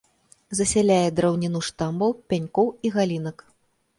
Засяляе 0.59 1.09
драўніну 1.19 1.61
штамбаў, 1.67 2.11
пянькоў 2.33 2.67
і 2.89 2.95
галінак. 2.99 3.37